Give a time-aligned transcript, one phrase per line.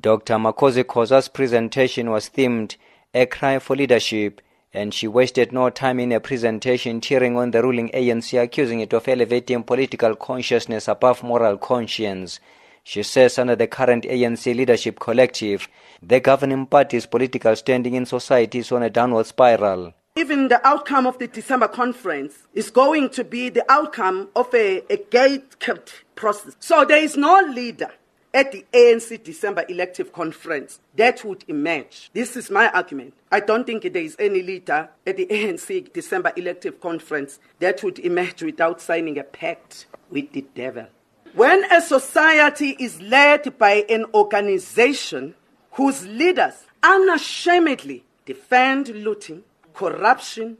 [0.00, 0.34] Dr.
[0.38, 2.76] Makhosi Khoza's presentation was themed
[3.12, 4.40] A Cry for Leadership,
[4.72, 8.92] and she wasted no time in her presentation tearing on the ruling ANC, accusing it
[8.92, 12.40] of elevating political consciousness above moral conscience.
[12.82, 15.68] She says under the current ANC leadership collective,
[16.02, 19.94] the governing party's political standing in society is on a downward spiral.
[20.16, 24.82] Even the outcome of the December conference is going to be the outcome of a,
[24.90, 26.56] a gate-kept process.
[26.58, 27.90] So there is no leader
[28.34, 32.10] at the ANC December elective conference that would emerge.
[32.12, 33.14] This is my argument.
[33.30, 38.00] I don't think there is any leader at the ANC December elective conference that would
[38.00, 40.86] emerge without signing a pact with the devil.
[41.34, 45.34] When a society is led by an organization
[45.72, 50.58] whose leaders unashamedly defend looting, corruption,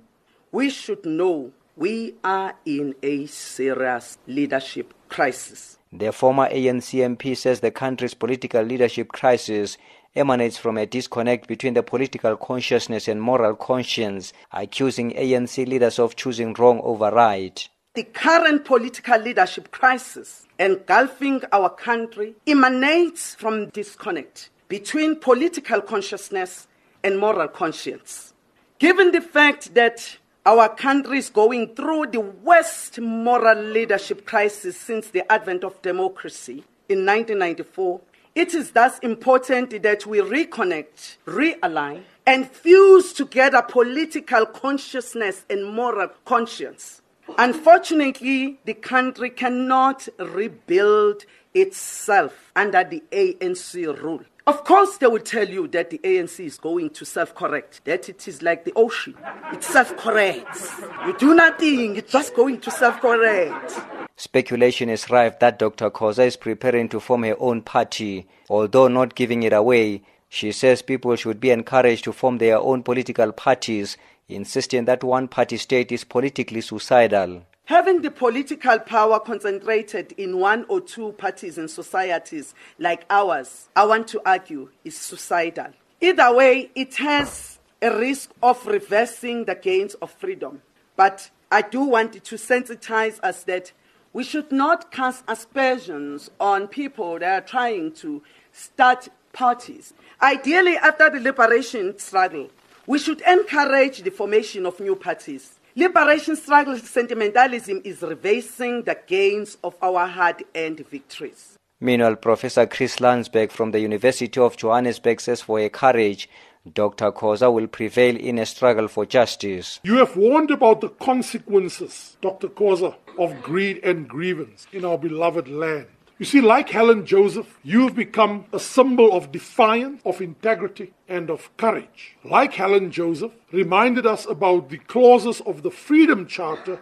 [0.52, 5.78] we should know we are in a serious leadership crisis.
[5.96, 9.78] The former ANC MP says the country's political leadership crisis
[10.16, 16.16] emanates from a disconnect between the political consciousness and moral conscience, accusing ANC leaders of
[16.16, 17.68] choosing wrong over right.
[17.94, 26.66] The current political leadership crisis engulfing our country emanates from disconnect between political consciousness
[27.04, 28.34] and moral conscience.
[28.80, 35.08] Given the fact that our country is going through the worst moral leadership crisis since
[35.08, 38.00] the advent of democracy in 1994.
[38.34, 46.08] It is thus important that we reconnect, realign, and fuse together political consciousness and moral
[46.24, 47.00] conscience.
[47.38, 54.22] Unfortunately, the country cannot rebuild itself under the ANC rule.
[54.46, 58.10] Of course, they will tell you that the ANC is going to self correct, that
[58.10, 59.14] it is like the ocean.
[59.52, 60.70] It self corrects.
[61.06, 63.80] You do nothing, it's just going to self correct.
[64.16, 65.90] Speculation is rife that Dr.
[65.90, 68.26] Khoza is preparing to form her own party.
[68.50, 70.02] Although not giving it away,
[70.34, 73.96] she says people should be encouraged to form their own political parties,
[74.28, 77.44] insisting that one party state is politically suicidal.
[77.66, 83.84] Having the political power concentrated in one or two parties in societies like ours, I
[83.86, 85.68] want to argue, is suicidal.
[86.00, 90.62] Either way, it has a risk of reversing the gains of freedom.
[90.96, 93.70] But I do want to sensitize us that
[94.12, 98.20] we should not cast aspersions on people that are trying to
[98.50, 99.92] start parties.
[100.22, 102.48] Ideally, after the liberation struggle,
[102.86, 105.58] we should encourage the formation of new parties.
[105.76, 111.58] Liberation struggle sentimentalism is reversing the gains of our hard earned victories.
[111.80, 116.30] Meanwhile, Professor Chris Landsberg from the University of Johannesburg says for a courage,
[116.72, 117.12] Dr.
[117.12, 119.80] Khoza will prevail in a struggle for justice.
[119.82, 122.48] You have warned about the consequences, Dr.
[122.48, 125.88] Khoza, of greed and grievance in our beloved land.
[126.16, 131.54] You see, like Helen Joseph, you've become a symbol of defiance, of integrity, and of
[131.56, 132.16] courage.
[132.22, 136.78] Like Helen Joseph reminded us about the clauses of the Freedom Charter,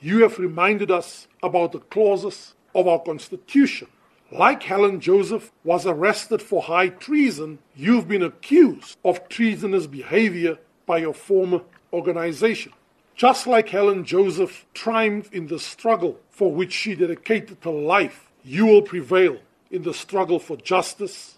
[0.00, 3.88] you have reminded us about the clauses of our Constitution.
[4.30, 10.98] Like Helen Joseph was arrested for high treason, you've been accused of treasonous behavior by
[10.98, 12.72] your former organization.
[13.14, 18.66] Just like Helen Joseph triumphed in the struggle for which she dedicated her life, you
[18.66, 19.38] will prevail
[19.70, 21.36] in the struggle for justice,